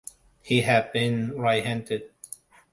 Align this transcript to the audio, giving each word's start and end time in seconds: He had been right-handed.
He 0.41 0.61
had 0.61 0.91
been 0.93 1.37
right-handed. 1.37 2.09